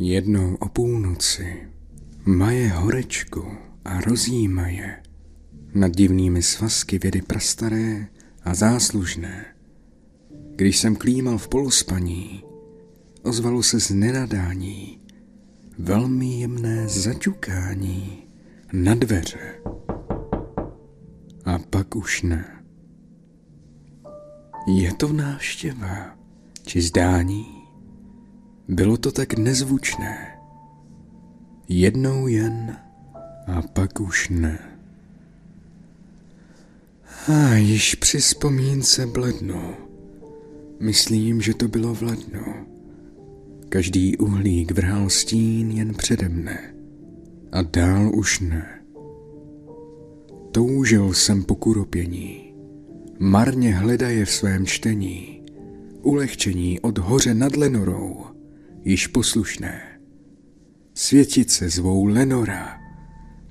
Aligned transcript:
Jednou 0.00 0.54
o 0.54 0.68
půlnoci 0.68 1.68
maje 2.24 2.68
horečku 2.68 3.46
a 3.84 4.00
rozjíma 4.00 4.68
je 4.68 5.02
nad 5.74 5.96
divnými 5.96 6.42
svazky 6.42 6.98
vědy 6.98 7.22
prastaré 7.22 8.06
a 8.42 8.54
záslužné. 8.54 9.44
Když 10.56 10.78
jsem 10.78 10.96
klímal 10.96 11.38
v 11.38 11.48
poluspaní, 11.48 12.44
ozvalo 13.22 13.62
se 13.62 13.80
z 13.80 13.90
nenadání 13.90 15.00
velmi 15.78 16.40
jemné 16.40 16.88
zaťukání 16.88 18.26
na 18.72 18.94
dveře. 18.94 19.60
A 21.44 21.58
pak 21.70 21.96
už 21.96 22.22
ne. 22.22 22.64
Je 24.76 24.94
to 24.94 25.12
návštěva, 25.12 26.16
či 26.66 26.80
zdání? 26.80 27.57
Bylo 28.68 28.96
to 28.96 29.12
tak 29.12 29.38
nezvučné. 29.38 30.38
Jednou 31.68 32.26
jen 32.26 32.76
a 33.46 33.62
pak 33.62 34.00
už 34.00 34.28
ne. 34.28 34.58
A 37.28 37.54
již 37.54 37.94
při 37.94 38.18
vzpomínce 38.18 39.06
blednu. 39.06 39.74
Myslím, 40.80 41.40
že 41.40 41.54
to 41.54 41.68
bylo 41.68 41.94
v 41.94 42.02
lednu. 42.02 42.44
Každý 43.68 44.16
uhlík 44.16 44.70
vrhal 44.70 45.10
stín 45.10 45.70
jen 45.70 45.94
přede 45.94 46.28
mne. 46.28 46.74
A 47.52 47.62
dál 47.62 48.10
už 48.14 48.40
ne. 48.40 48.80
Toužil 50.52 51.14
jsem 51.14 51.44
po 51.44 51.54
kuropění. 51.54 52.54
Marně 53.18 53.74
hledaje 53.74 54.24
v 54.24 54.30
svém 54.30 54.66
čtení. 54.66 55.42
Ulehčení 56.02 56.80
od 56.80 56.98
hoře 56.98 57.34
nad 57.34 57.56
Lenorou 57.56 58.37
již 58.84 59.06
poslušné. 59.06 60.00
Světice 60.94 61.70
zvou 61.70 62.04
Lenora 62.04 62.78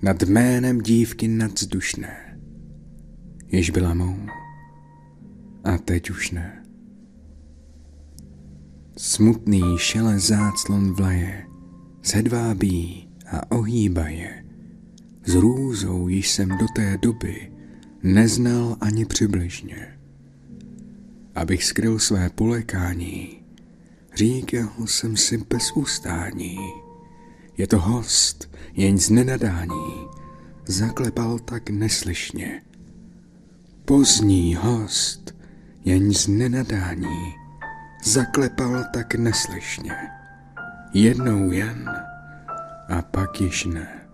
nad 0.01 0.23
jménem 0.23 0.81
dívky 0.81 1.27
nadzdušné, 1.27 2.39
jež 3.47 3.69
byla 3.69 3.93
mou 3.93 4.17
a 5.63 5.77
teď 5.77 6.09
už 6.09 6.31
ne. 6.31 6.63
Smutný 8.97 9.77
šele 9.77 10.19
záclon 10.19 10.93
vlaje, 10.93 11.45
zhedvábí 12.03 13.09
a 13.31 13.51
ohýba 13.51 14.07
je. 14.07 14.43
S 15.25 15.35
růzou 15.35 16.07
již 16.07 16.29
jsem 16.31 16.49
do 16.49 16.65
té 16.75 16.97
doby 17.01 17.51
neznal 18.03 18.77
ani 18.81 19.05
přibližně. 19.05 19.99
Abych 21.35 21.63
skryl 21.63 21.99
své 21.99 22.29
polekání, 22.29 23.43
Říkal 24.17 24.69
jsem 24.85 25.17
si 25.17 25.37
bez 25.37 25.71
ustání. 25.71 26.57
Je 27.57 27.67
to 27.67 27.79
host, 27.79 28.51
jen 28.73 28.97
z 28.97 29.09
nenadání. 29.09 30.07
Zaklepal 30.65 31.39
tak 31.39 31.69
neslyšně. 31.69 32.61
Pozdní 33.85 34.55
host, 34.55 35.35
jen 35.85 36.13
z 36.13 36.27
nenadání. 36.27 37.33
Zaklepal 38.03 38.83
tak 38.93 39.15
neslyšně. 39.15 39.95
Jednou 40.93 41.51
jen 41.51 41.89
a 42.89 43.01
pak 43.01 43.41
již 43.41 43.65
ne. 43.65 44.07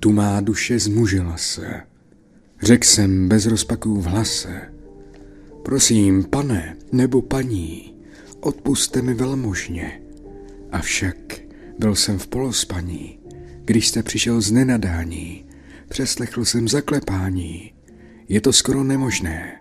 Tu 0.00 0.12
má 0.12 0.40
duše 0.40 0.78
zmužila 0.78 1.36
se. 1.36 1.82
Řekl 2.62 2.86
jsem 2.86 3.28
bez 3.28 3.46
rozpaků 3.46 4.00
v 4.00 4.04
hlase. 4.04 4.72
Prosím, 5.62 6.24
pane 6.24 6.76
nebo 6.92 7.22
paní, 7.22 7.94
odpuste 8.40 9.02
mi 9.02 9.14
velmožně. 9.14 10.02
Avšak 10.72 11.16
byl 11.78 11.94
jsem 11.94 12.18
v 12.18 12.26
polospaní, 12.26 13.18
když 13.64 13.88
jste 13.88 14.02
přišel 14.02 14.40
z 14.40 14.52
nenadání, 14.52 15.46
přeslechl 15.88 16.44
jsem 16.44 16.68
zaklepání. 16.68 17.74
Je 18.28 18.40
to 18.40 18.52
skoro 18.52 18.84
nemožné, 18.84 19.60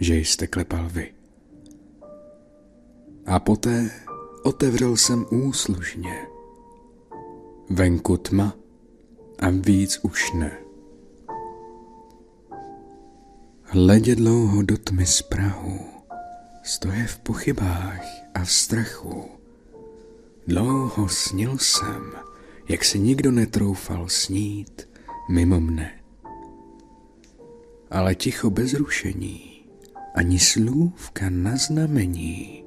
že 0.00 0.16
jste 0.16 0.46
klepal 0.46 0.88
vy. 0.88 1.14
A 3.26 3.40
poté 3.40 3.90
otevřel 4.42 4.96
jsem 4.96 5.26
úslužně. 5.30 6.14
Venku 7.70 8.16
tma 8.16 8.56
a 9.38 9.50
víc 9.50 10.00
už 10.02 10.32
ne. 10.32 10.63
Hledě 13.74 14.16
dlouho 14.16 14.62
do 14.62 14.78
tmy 14.78 15.06
z 15.06 15.22
Prahu, 15.22 15.80
stoje 16.62 17.06
v 17.06 17.18
pochybách 17.18 18.04
a 18.34 18.44
v 18.44 18.52
strachu. 18.52 19.30
Dlouho 20.46 21.08
snil 21.08 21.58
jsem, 21.58 22.12
jak 22.68 22.84
se 22.84 22.98
nikdo 22.98 23.30
netroufal 23.30 24.08
snít 24.08 24.88
mimo 25.30 25.60
mne. 25.60 26.00
Ale 27.90 28.14
ticho 28.14 28.50
bez 28.50 28.74
rušení, 28.74 29.64
ani 30.14 30.38
slůvka 30.38 31.30
na 31.30 31.56
znamení, 31.56 32.64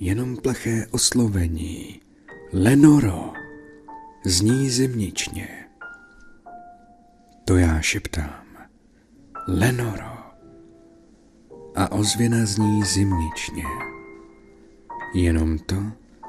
jenom 0.00 0.36
plaché 0.36 0.86
oslovení. 0.90 2.00
Lenoro, 2.52 3.32
zní 4.24 4.70
zimničně. 4.70 5.48
To 7.44 7.56
já 7.56 7.80
šeptám. 7.80 8.44
Lenoro 9.46 10.07
a 11.78 11.92
ozvěna 11.92 12.46
zní 12.46 12.84
zimničně. 12.84 13.64
Jenom 15.14 15.58
to 15.58 15.76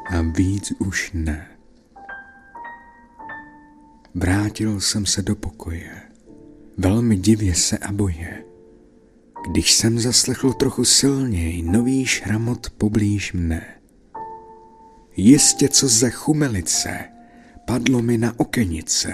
a 0.09 0.21
víc 0.21 0.73
už 0.79 1.11
ne. 1.13 1.47
Vrátil 4.13 4.79
jsem 4.79 5.05
se 5.05 5.21
do 5.21 5.35
pokoje, 5.35 6.01
velmi 6.77 7.17
divě 7.17 7.55
se 7.55 7.77
a 7.77 7.91
boje, 7.91 8.43
když 9.51 9.73
jsem 9.73 9.99
zaslechl 9.99 10.53
trochu 10.53 10.85
silněji 10.85 11.61
nový 11.61 12.05
šramot 12.05 12.69
poblíž 12.69 13.33
mne. 13.33 13.75
Jistě 15.15 15.69
co 15.69 15.87
za 15.87 16.09
chumelice 16.09 16.99
padlo 17.65 18.01
mi 18.01 18.17
na 18.17 18.39
okenice. 18.39 19.13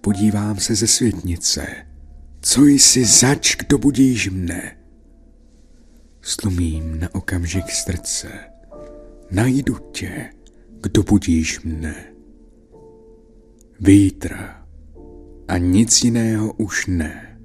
Podívám 0.00 0.60
se 0.60 0.74
ze 0.74 0.86
světnice, 0.86 1.86
co 2.40 2.66
jsi 2.66 3.04
zač, 3.04 3.56
kdo 3.56 3.78
budíš 3.78 4.30
mne? 4.30 4.76
Slumím 6.26 7.00
na 7.00 7.08
okamžik 7.14 7.70
srdce. 7.70 8.28
Najdu 9.30 9.78
tě, 9.92 10.30
kdo 10.80 11.02
budíš 11.02 11.60
mne. 11.60 12.04
Vítra 13.80 14.66
a 15.48 15.58
nic 15.58 16.04
jiného 16.04 16.52
už 16.52 16.86
ne. 16.86 17.38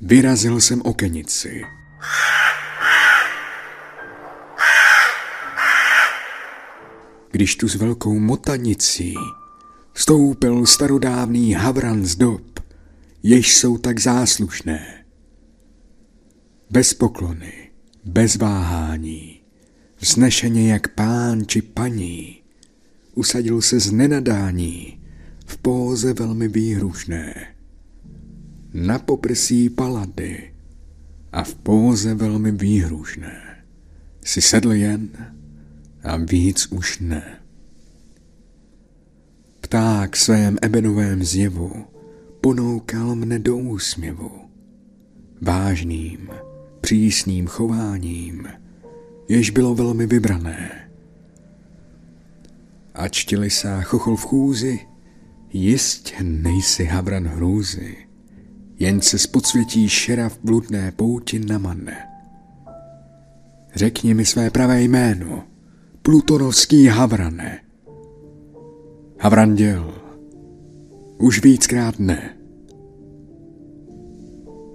Vyrazil 0.00 0.60
jsem 0.60 0.82
okenici. 0.84 1.62
Když 7.30 7.56
tu 7.56 7.68
s 7.68 7.74
velkou 7.74 8.18
motanicí 8.18 9.14
vstoupil 9.92 10.66
starodávný 10.66 11.52
havran 11.52 12.04
z 12.04 12.16
dob, 12.16 12.60
jež 13.22 13.56
jsou 13.56 13.78
tak 13.78 14.00
záslušné, 14.00 14.99
bez 16.70 16.94
poklony, 16.94 17.52
bez 18.04 18.36
váhání, 18.36 19.40
vznešeně 19.98 20.72
jak 20.72 20.88
pán 20.88 21.46
či 21.46 21.62
paní, 21.62 22.42
usadil 23.14 23.62
se 23.62 23.80
z 23.80 23.92
nenadání 23.92 25.00
v 25.46 25.56
póze 25.56 26.12
velmi 26.12 26.48
výhrušné. 26.48 27.54
Na 28.74 28.98
poprsí 28.98 29.70
palady 29.70 30.54
a 31.32 31.44
v 31.44 31.54
póze 31.54 32.14
velmi 32.14 32.52
výhrušné 32.52 33.64
si 34.24 34.42
sedl 34.42 34.72
jen 34.72 35.08
a 36.02 36.16
víc 36.16 36.66
už 36.66 36.98
ne. 36.98 37.40
Pták 39.60 40.16
svém 40.16 40.56
ebenovém 40.62 41.24
zjevu 41.24 41.84
ponoukal 42.40 43.14
mne 43.14 43.38
do 43.38 43.56
úsměvu. 43.56 44.30
Vážným, 45.40 46.30
přísným 46.80 47.46
chováním, 47.46 48.48
jež 49.28 49.50
bylo 49.50 49.74
velmi 49.74 50.06
vybrané. 50.06 50.90
Ač 52.94 53.24
ti 53.24 53.36
lisá 53.36 53.80
chochol 53.80 54.16
v 54.16 54.24
chůzi, 54.24 54.80
jistě 55.52 56.14
nejsi 56.22 56.84
havran 56.84 57.26
hrůzy, 57.26 57.96
jen 58.78 59.00
se 59.00 59.18
z 59.18 59.26
podsvětí 59.26 59.88
šera 59.88 60.28
v 60.28 60.38
bludné 60.44 60.92
pouti 60.92 61.38
namane. 61.38 61.96
Řekni 63.74 64.14
mi 64.14 64.24
své 64.24 64.50
pravé 64.50 64.82
jméno, 64.82 65.44
plutonovský 66.02 66.86
havrane. 66.86 67.60
Havranděl, 69.18 69.94
už 71.18 71.42
víckrát 71.42 71.98
ne. 71.98 72.39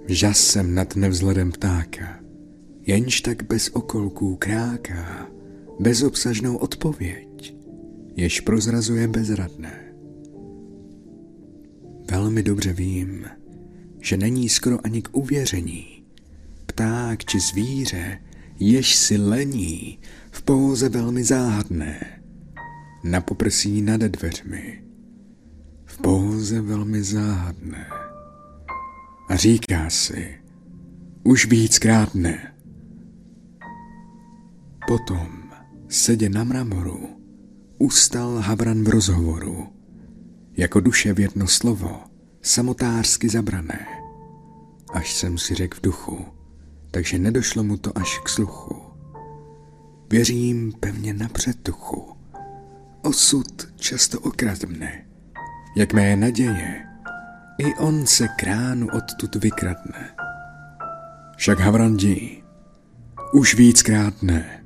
Žas 0.08 0.38
jsem 0.38 0.74
nad 0.74 0.96
nevzhledem 0.96 1.52
ptáka, 1.52 2.20
jenž 2.86 3.20
tak 3.20 3.42
bez 3.42 3.68
okolků 3.68 4.36
kráká 4.36 5.26
bezobsažnou 5.80 6.56
odpověď, 6.56 7.56
jež 8.16 8.40
prozrazuje 8.40 9.08
bezradné. 9.08 9.94
Velmi 12.10 12.42
dobře 12.42 12.72
vím, 12.72 13.26
že 14.00 14.16
není 14.16 14.48
skoro 14.48 14.86
ani 14.86 15.02
k 15.02 15.16
uvěření. 15.16 16.04
Pták 16.66 17.24
či 17.24 17.40
zvíře, 17.40 18.18
jež 18.58 18.96
si 18.96 19.16
lení, 19.16 19.98
v 20.30 20.42
póze 20.42 20.88
velmi 20.88 21.24
záhadné, 21.24 22.22
na 23.04 23.20
poprsí 23.20 23.82
nad 23.82 24.00
dveřmi, 24.00 24.82
v 25.84 25.98
póze 25.98 26.60
velmi 26.60 27.02
záhadné. 27.02 28.05
A 29.28 29.36
říká 29.36 29.90
si, 29.90 30.38
už 31.24 31.46
víckrát 31.46 32.14
ne. 32.14 32.54
Potom, 34.86 35.42
sedě 35.88 36.28
na 36.28 36.44
mramoru, 36.44 37.08
ustal 37.78 38.38
Havran 38.38 38.84
v 38.84 38.88
rozhovoru, 38.88 39.66
jako 40.56 40.80
duše 40.80 41.12
v 41.12 41.20
jedno 41.20 41.46
slovo, 41.46 42.00
samotářsky 42.42 43.28
zabrané. 43.28 43.86
Až 44.92 45.14
jsem 45.14 45.38
si 45.38 45.54
řekl 45.54 45.78
v 45.78 45.82
duchu, 45.82 46.24
takže 46.90 47.18
nedošlo 47.18 47.64
mu 47.64 47.76
to 47.76 47.98
až 47.98 48.18
k 48.18 48.28
sluchu. 48.28 48.82
Věřím 50.10 50.72
pevně 50.80 51.14
na 51.14 51.28
předtuchu. 51.28 52.16
Osud 53.02 53.68
často 53.76 54.20
okradne, 54.20 55.06
jak 55.76 55.92
mé 55.92 56.16
naděje, 56.16 56.85
i 57.58 57.74
on 57.74 58.06
se 58.06 58.28
kránu 58.28 58.88
odtud 58.92 59.34
vykradne. 59.34 60.10
Však 61.36 61.60
Havrandi 61.60 62.42
už 63.32 63.54
víckrát 63.54 64.22
ne. 64.22 64.64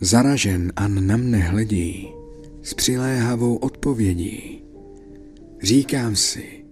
Zaražen 0.00 0.72
An 0.76 1.06
na 1.06 1.16
mne 1.16 1.38
hledí 1.38 2.08
s 2.62 2.74
přiléhavou 2.74 3.56
odpovědí. 3.56 4.64
Říkám 5.62 6.16
si, 6.16 6.64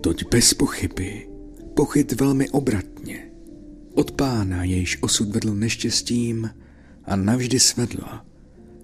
toť 0.00 0.24
bez 0.30 0.54
pochyby, 0.54 1.28
pochyt 1.74 2.12
velmi 2.12 2.50
obratně. 2.50 3.30
Od 3.94 4.12
pána, 4.12 4.64
jejíž 4.64 4.98
osud 5.02 5.28
vedl 5.28 5.54
neštěstím 5.54 6.50
a 7.04 7.16
navždy 7.16 7.60
svedla, 7.60 8.26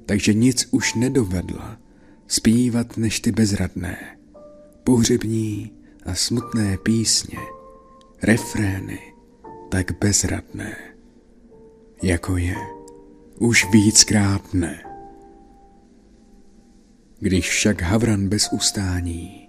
takže 0.06 0.34
nic 0.34 0.68
už 0.70 0.94
nedovedla 0.94 1.78
zpívat 2.26 2.96
než 2.96 3.20
ty 3.20 3.32
bezradné, 3.32 4.16
pohřební 4.84 5.72
a 6.06 6.14
smutné 6.14 6.78
písně, 6.82 7.38
refrény, 8.22 9.14
tak 9.70 9.98
bezradné, 9.98 10.76
jako 12.02 12.36
je 12.36 12.56
už 13.38 13.70
víckrát 13.72 14.54
ne. 14.54 14.84
Když 17.20 17.50
však 17.50 17.82
Havran 17.82 18.28
bez 18.28 18.48
ustání 18.52 19.48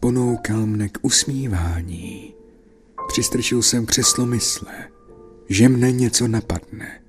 ponoukal 0.00 0.66
mne 0.66 0.88
k 0.88 0.98
usmívání, 1.02 2.34
přistrčil 3.08 3.62
jsem 3.62 3.86
křeslo 3.86 4.26
mysle, 4.26 4.88
že 5.48 5.68
mne 5.68 5.92
něco 5.92 6.28
napadne. 6.28 7.00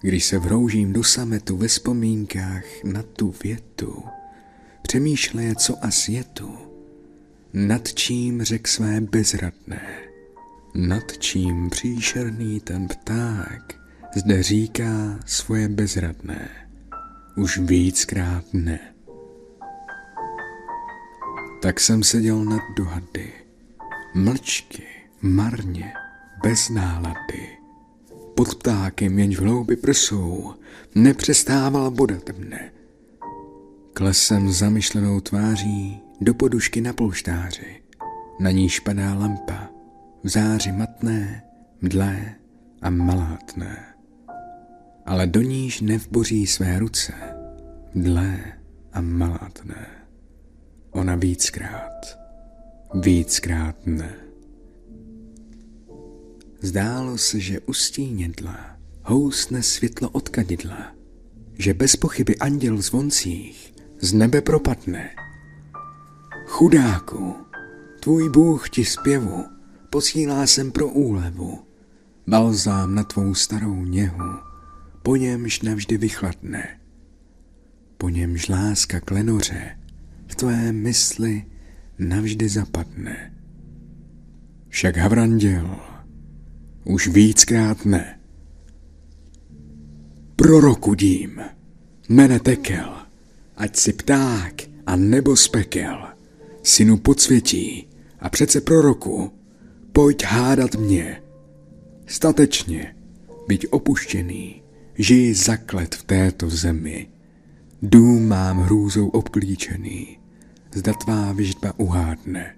Když 0.00 0.24
se 0.24 0.38
vroužím 0.38 0.92
do 0.92 1.04
sametu 1.04 1.56
ve 1.56 1.68
vzpomínkách 1.68 2.64
na 2.84 3.02
tu 3.02 3.34
větu, 3.44 4.02
přemýšleje, 4.92 5.54
co 5.54 5.84
as 5.84 6.08
je 6.08 6.24
tu, 6.24 6.56
nad 7.52 7.92
čím 7.92 8.42
řek 8.42 8.68
své 8.68 9.00
bezradné, 9.00 10.00
nad 10.74 11.18
čím 11.18 11.70
příšerný 11.70 12.60
ten 12.60 12.88
pták 12.88 13.74
zde 14.16 14.42
říká 14.42 15.18
svoje 15.26 15.68
bezradné, 15.68 16.48
už 17.36 17.58
víckrát 17.58 18.44
ne. 18.52 18.80
Tak 21.62 21.80
jsem 21.80 22.02
seděl 22.02 22.44
nad 22.44 22.62
dohady, 22.76 23.32
mlčky, 24.14 24.86
marně, 25.22 25.92
bez 26.42 26.68
nálady. 26.68 27.48
Pod 28.34 28.54
ptákem, 28.54 29.18
jenž 29.18 29.36
v 29.36 29.42
hloubi 29.42 29.76
prsou, 29.76 30.54
nepřestával 30.94 31.90
bodat 31.90 32.30
mne. 32.38 32.81
Klesem 33.94 34.52
zamyšlenou 34.52 35.20
tváří 35.20 36.00
do 36.20 36.34
podušky 36.34 36.80
na 36.80 36.92
polštáři. 36.92 37.82
Na 38.40 38.50
níž 38.50 38.80
padá 38.80 39.14
lampa, 39.14 39.70
v 40.24 40.28
záři 40.28 40.72
matné, 40.72 41.42
mdlé 41.80 42.34
a 42.82 42.90
malátné. 42.90 43.84
Ale 45.06 45.26
do 45.26 45.42
níž 45.42 45.80
nevboří 45.80 46.46
své 46.46 46.78
ruce, 46.78 47.12
mdlé 47.94 48.38
a 48.92 49.00
malátné. 49.00 49.86
Ona 50.90 51.16
víckrát, 51.16 52.18
víckrát 52.94 53.86
ne. 53.86 54.14
Zdálo 56.60 57.18
se, 57.18 57.40
že 57.40 57.60
ustínědla 57.60 58.76
housne 59.04 59.62
světlo 59.62 60.10
od 60.10 60.28
kadidla, 60.28 60.94
že 61.58 61.74
bez 61.74 61.96
pochyby 61.96 62.36
anděl 62.36 62.82
zvoncích 62.82 63.71
z 64.02 64.12
nebe 64.12 64.40
propadne. 64.40 65.10
Chudáku, 66.46 67.34
tvůj 68.00 68.30
Bůh 68.30 68.70
ti 68.70 68.84
zpěvu 68.84 69.44
posílá 69.90 70.46
sem 70.46 70.72
pro 70.72 70.88
úlevu, 70.88 71.58
balzám 72.26 72.94
na 72.94 73.04
tvou 73.04 73.34
starou 73.34 73.84
něhu, 73.84 74.38
po 75.02 75.16
němž 75.16 75.62
navždy 75.62 75.96
vychladne. 75.98 76.80
Po 77.98 78.08
němž 78.08 78.48
láska 78.48 79.00
klenoře 79.00 79.78
v 80.26 80.34
tvé 80.34 80.72
mysli 80.72 81.44
navždy 81.98 82.48
zapadne. 82.48 83.34
Však 84.68 84.96
Havranděl 84.96 85.76
už 86.84 87.08
víckrát 87.08 87.84
ne. 87.84 88.20
Prorokudím, 90.36 91.40
mene 92.08 92.40
tekel, 92.40 93.01
ať 93.62 93.76
si 93.76 93.92
pták 93.92 94.62
a 94.86 94.96
nebo 94.96 95.36
spekel, 95.36 96.06
synu 96.62 96.96
podsvětí 96.96 97.88
a 98.20 98.28
přece 98.28 98.60
proroku, 98.60 99.30
pojď 99.92 100.24
hádat 100.24 100.74
mě. 100.74 101.22
Statečně, 102.06 102.96
byť 103.48 103.66
opuštěný, 103.70 104.62
žij 104.98 105.34
zaklet 105.34 105.94
v 105.94 106.02
této 106.02 106.50
zemi. 106.50 107.08
Dům 107.82 108.28
mám 108.28 108.58
hrůzou 108.58 109.08
obklíčený, 109.08 110.18
zda 110.74 110.92
tvá 110.92 111.32
vyždba 111.32 111.78
uhádne. 111.78 112.56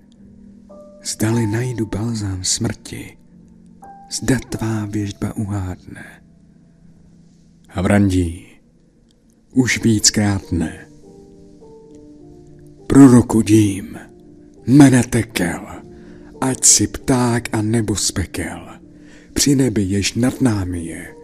Zdali 1.04 1.46
najdu 1.46 1.86
balzám 1.86 2.44
smrti, 2.44 3.16
zda 4.10 4.38
tvá 4.38 4.86
věžba 4.86 5.36
uhádne. 5.36 6.22
Havrandí, 7.68 8.46
už 9.52 9.82
víckrát 9.82 10.52
ne. 10.52 10.83
Proroku 12.94 13.42
dím, 13.42 13.98
mene 14.66 15.02
tekel, 15.02 15.66
ať 16.40 16.64
si 16.64 16.86
pták 16.86 17.48
a 17.52 17.62
nebo 17.62 17.96
spekel, 17.96 18.68
při 19.32 19.54
nebi 19.54 19.82
jež 19.82 20.14
nad 20.14 20.40
námi 20.40 20.84
je, 20.84 21.14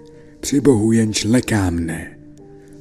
při 0.40 0.60
Bohu 0.60 0.92
jenž 0.92 1.24
leká 1.24 1.70
mne, 1.70 2.18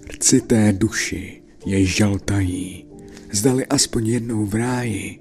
rcité 0.10 0.74
duši 0.74 1.41
jež 1.65 1.96
žaltají, 1.96 2.86
zdali 3.31 3.65
aspoň 3.65 4.08
jednou 4.08 4.46
v 4.46 4.55
ráji, 4.55 5.19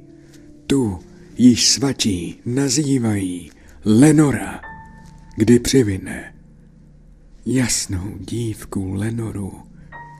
tu 0.67 0.99
již 1.39 1.69
svatí 1.69 2.41
nazývají 2.47 3.51
Lenora, 3.85 4.61
kdy 5.37 5.59
přivine 5.59 6.35
jasnou 7.47 8.19
dívku 8.19 8.93
Lenoru, 8.93 9.53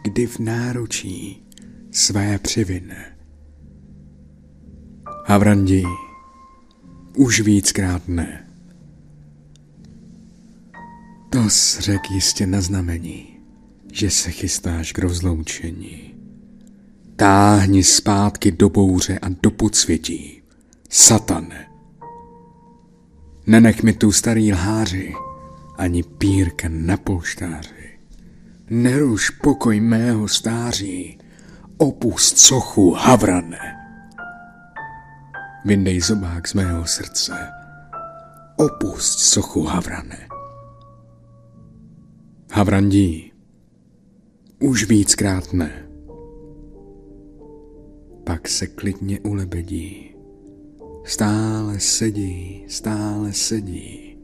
kdy 0.05 0.27
v 0.27 0.39
náručí 0.39 1.43
své 1.91 2.39
přivine. 2.39 3.18
Havrandí, 5.31 5.85
už 7.17 7.41
víckrát 7.41 8.09
ne. 8.09 8.51
To 11.31 11.39
řek 11.79 12.11
jistě 12.11 12.47
na 12.47 12.61
znamení, 12.61 13.41
že 13.93 14.11
se 14.11 14.31
chystáš 14.31 14.93
k 14.93 14.99
rozloučení. 14.99 16.15
Táhni 17.17 17.85
zpátky 17.85 18.53
do 18.53 18.69
bouře 18.69 19.19
a 19.19 19.29
do 19.43 19.51
podsvětí, 19.51 20.43
satane. 20.91 21.67
Nenech 23.47 23.83
mi 23.83 23.93
tu 23.93 24.13
starý 24.13 24.53
lháři, 24.53 25.13
ani 25.77 26.03
pírka 26.03 26.69
na 26.71 26.97
polštáři. 26.97 27.99
Neruš 28.71 29.31
pokoj 29.31 29.81
mého 29.81 30.29
stáří, 30.29 31.19
opust 31.79 32.39
sochu 32.39 32.91
havrane. 32.91 33.78
Vyndej 35.65 36.01
zobák 36.01 36.49
z 36.49 36.55
mého 36.55 36.87
srdce, 36.87 37.49
opust 38.57 39.19
sochu 39.19 39.63
Havrane. 39.63 40.29
Havrandí, 42.53 43.33
už 44.61 44.85
víckrát 44.85 45.53
ne. 45.53 45.89
Pak 48.25 48.49
se 48.49 48.67
klidně 48.67 49.21
ulebedí. 49.21 50.15
Stále 51.05 51.81
sedí, 51.81 52.65
stále 52.69 53.33
sedí, 53.33 54.19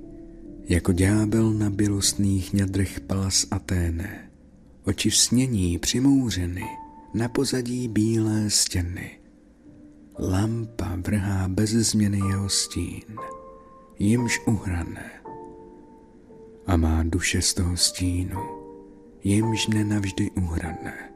jako 0.68 0.92
ďábel 0.92 1.52
na 1.52 1.70
bělostných 1.70 2.52
ňadrech 2.52 3.00
palas 3.00 3.46
Aténe. 3.50 4.30
Oči 4.84 5.10
v 5.10 5.16
snění 5.16 5.78
přimouřeny, 5.78 6.64
na 7.14 7.28
pozadí 7.28 7.88
bílé 7.88 8.50
stěny. 8.50 9.23
Lampa 10.18 10.96
vrhá 10.96 11.48
bez 11.48 11.70
změny 11.70 12.18
jeho 12.18 12.48
stín, 12.48 13.02
jimž 13.98 14.40
uhrané. 14.46 15.10
A 16.66 16.76
má 16.76 17.02
duše 17.02 17.42
z 17.42 17.54
toho 17.54 17.76
stínu, 17.76 18.40
jimž 19.24 19.66
nenavždy 19.66 20.30
uhrané. 20.30 21.10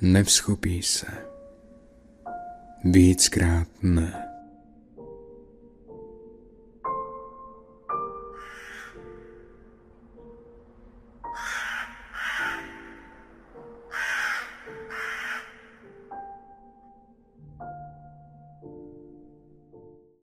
Nevschopí 0.00 0.82
se. 0.82 1.06
Víckrát 2.84 3.68
ne. 3.82 4.25